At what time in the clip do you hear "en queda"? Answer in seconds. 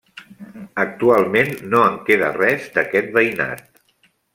1.91-2.33